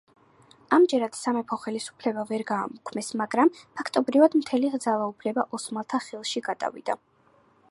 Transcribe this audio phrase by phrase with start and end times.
[0.77, 7.03] ამჯერად სამეფო ხელისუფლება ვერ გააუქმეს, მაგრამ, ფაქტობრივად, მთელი ძალაუფლება ოსმალთა ხელში გადავიდა.